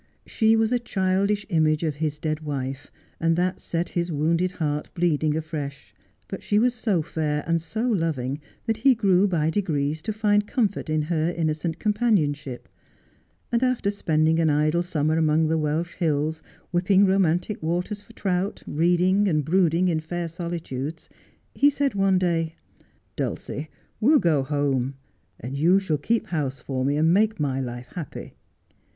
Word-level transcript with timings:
She 0.25 0.55
was 0.55 0.71
a 0.71 0.79
chddish 0.79 1.45
image 1.49 1.83
of 1.83 1.93
his 1.97 2.17
dead 2.17 2.39
wife, 2.39 2.89
and 3.19 3.35
that 3.35 3.61
set 3.61 3.89
his 3.89 4.11
wounded 4.11 4.53
heart 4.53 4.89
bleeding 4.95 5.37
afresh; 5.37 5.93
but 6.27 6.41
she 6.41 6.57
was 6.57 6.73
so 6.73 7.03
fair 7.03 7.43
and 7.45 7.61
so 7.61 7.87
loving 7.87 8.41
that 8.65 8.77
he 8.77 8.95
grew 8.95 9.27
by 9.27 9.51
degrees 9.51 10.01
to 10.01 10.11
find 10.11 10.47
comfort 10.47 10.89
in 10.89 11.03
her 11.03 11.29
innocent 11.29 11.77
companionship, 11.77 12.67
and 13.51 13.61
after 13.61 13.91
spending 13.91 14.39
an 14.39 14.49
idle 14.49 14.81
summer 14.81 15.19
among 15.19 15.49
the 15.49 15.57
Welsh 15.59 15.93
hills, 15.93 16.41
whipping 16.71 17.05
romantic 17.05 17.61
waters 17.61 18.01
for 18.01 18.13
trout, 18.13 18.63
reading 18.65 19.27
and 19.27 19.45
brooding 19.45 19.87
in 19.87 19.99
fair 19.99 20.27
solitudes, 20.27 21.09
he 21.53 21.69
said 21.69 21.93
one 21.93 22.17
day^—' 22.19 22.53
Dulcie, 23.15 23.69
we'll 23.99 24.17
go 24.17 24.41
home, 24.41 24.95
and 25.39 25.55
you 25.55 25.79
shall 25.79 25.99
keep 25.99 26.25
house 26.25 26.59
for 26.59 26.83
me, 26.83 26.97
and 26.97 27.13
make 27.13 27.39
my 27.39 27.59
life 27.61 27.89
happy.' 27.93 28.33